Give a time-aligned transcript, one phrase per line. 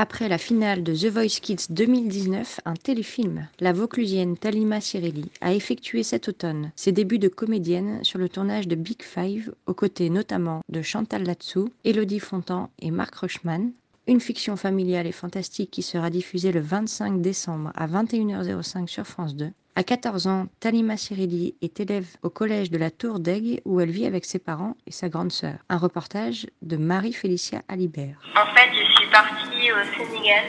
[0.00, 5.52] Après la finale de The Voice Kids 2019, un téléfilm, la Vauclusienne Talima Cirelli, a
[5.52, 10.08] effectué cet automne ses débuts de comédienne sur le tournage de Big Five, aux côtés
[10.08, 13.72] notamment de Chantal Latsou, Elodie Fontan et Marc Rushman,
[14.06, 19.34] une fiction familiale et fantastique qui sera diffusée le 25 décembre à 21h05 sur France
[19.34, 19.50] 2.
[19.78, 23.92] À 14 ans, Talima Cirelli est élève au collège de la Tour d'Aigle où elle
[23.92, 25.54] vit avec ses parents et sa grande sœur.
[25.68, 28.18] Un reportage de Marie-Félicia Alibert.
[28.34, 30.46] En fait, je suis partie au Sénégal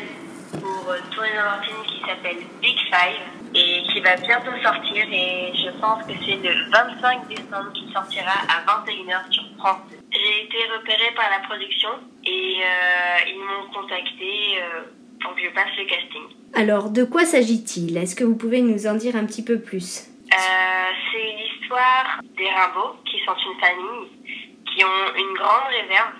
[0.53, 5.53] pour tourner dans un film qui s'appelle Big Five et qui va bientôt sortir et
[5.53, 9.97] je pense que c'est le 25 décembre qui sortira à 21h sur France 2.
[10.11, 11.89] J'ai été repérée par la production
[12.25, 16.21] et euh, ils m'ont contacté euh, pour que je passe le casting.
[16.53, 17.97] Alors, de quoi s'agit-il?
[17.97, 20.09] Est-ce que vous pouvez nous en dire un petit peu plus?
[20.31, 24.09] Euh, c'est l'histoire des Rimbaud qui sont une famille
[24.65, 26.13] qui ont une grande réserve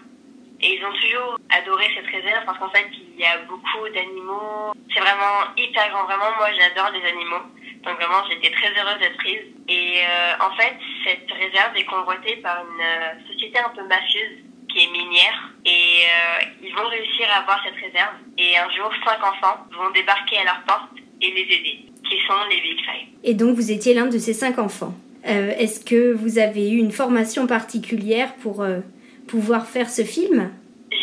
[0.61, 4.73] et ils ont toujours adoré cette réserve parce qu'en fait il y a beaucoup d'animaux.
[4.94, 7.45] C'est vraiment hyper grand, vraiment moi j'adore les animaux.
[7.84, 9.45] Donc vraiment j'étais très heureuse d'être prise.
[9.69, 10.75] Et euh, en fait
[11.06, 14.44] cette réserve est convoitée par une euh, société un peu mafieuse
[14.80, 18.91] qui est minière et euh, ils vont réussir à avoir cette réserve et un jour
[19.03, 20.91] cinq enfants vont débarquer à leur porte
[21.22, 23.07] et les aider, qui sont les Big Five.
[23.23, 24.94] Et donc, vous étiez l'un de ces cinq enfants.
[25.27, 28.80] Euh, Est-ce que vous avez eu une formation particulière pour euh,
[29.27, 30.52] pouvoir faire ce film?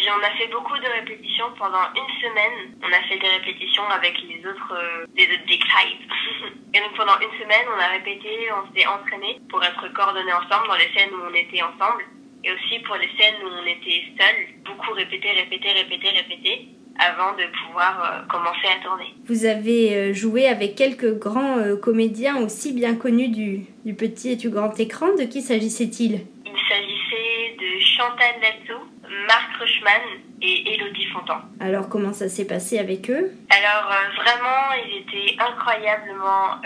[0.08, 2.72] On a fait beaucoup de répétitions pendant une semaine.
[2.82, 5.98] On a fait des répétitions avec les autres, euh, les autres Big Five.
[6.74, 10.68] Et donc pendant une semaine, on a répété, on s'est entraîné pour être coordonnés ensemble
[10.68, 12.04] dans les scènes où on était ensemble.
[12.46, 14.46] Et aussi pour les scènes où on était seuls.
[14.64, 19.14] Beaucoup répéter, répéter, répéter, répéter avant de pouvoir euh, commencer à tourner.
[19.24, 24.30] Vous avez euh, joué avec quelques grands euh, comédiens aussi bien connus du, du petit
[24.30, 25.08] et du grand écran.
[25.18, 26.20] De qui s'agissait-il?
[26.46, 28.78] Il s'agissait de Chantal Latsou,
[29.26, 30.02] Marc Rushman
[30.40, 31.40] et Elodie Fontan.
[31.58, 33.32] Alors, comment ça s'est passé avec eux?
[33.50, 36.60] Alors euh, vraiment, ils étaient incroyablement,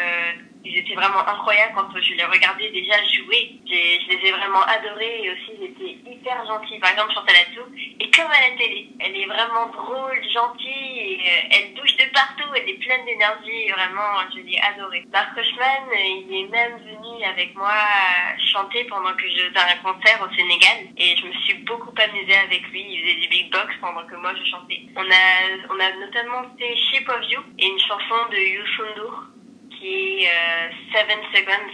[0.64, 3.56] ils étaient vraiment incroyables quand je les regardais déjà jouer.
[3.66, 6.78] Je les ai vraiment adorés et aussi ils étaient hyper gentils.
[6.78, 7.64] Par exemple, Chantal Latsou
[7.98, 8.88] est comme à la télé.
[9.00, 12.52] Elle est vraiment drôle, gentille et euh, elle bouge de partout.
[12.54, 13.68] Elle est pleine d'énergie.
[13.68, 15.04] et Vraiment, je l'ai adorée.
[15.12, 17.72] Marc Rushman, euh, il est même venu avec moi
[18.52, 22.36] chanter pendant que je faisais un concert au Sénégal et je me suis beaucoup amusée
[22.36, 22.84] avec lui.
[22.84, 24.82] Il faisait du big box pendant que moi je chantais.
[24.96, 29.24] On a, on a notamment fait Shape of You et une chanson de Youssou N'Dour
[29.80, 31.72] qui est euh, Seven Seconds.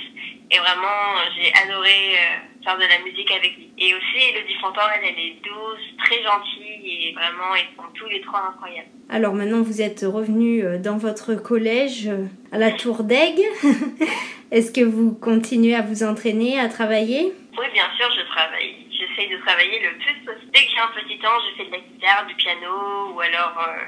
[0.48, 3.72] Et vraiment, j'ai adoré euh, faire de la musique avec lui.
[3.78, 8.06] Et aussi, Elodie Fontan, elle, elle est douce, très gentille et vraiment, ils sont tous
[8.06, 8.88] les trois incroyables.
[9.08, 12.08] Alors maintenant, vous êtes revenu euh, dans votre collège
[12.52, 13.42] à la Tour d'Aigle.
[14.52, 17.32] Est-ce que vous continuez à vous entraîner, à travailler?
[17.58, 18.86] Oui, bien sûr, je travaille.
[18.90, 20.52] J'essaye de travailler le plus possible.
[20.54, 23.58] Dès que j'ai un petit temps, je fais de la guitare, du piano, ou alors,
[23.66, 23.84] euh,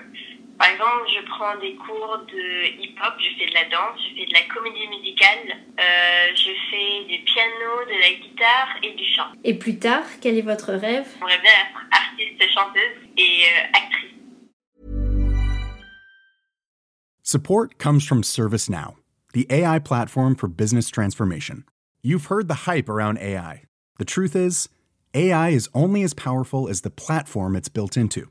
[0.58, 4.26] par exemple, je prends des cours de hip-hop, je fais de la danse, je fais
[4.26, 9.30] de la comédie musicale, euh, je fais du piano, de la guitare et du chant.
[9.44, 11.06] Et plus tard, quel est votre rêve?
[11.14, 14.10] J'aimerais bien être artiste, chanteuse et euh, actrice.
[17.22, 18.97] Support comes from ServiceNow,
[19.34, 21.64] the AI platform for business transformation.
[22.02, 23.62] You've heard the hype around AI.
[23.98, 24.68] The truth is,
[25.14, 28.30] AI is only as powerful as the platform it's built into.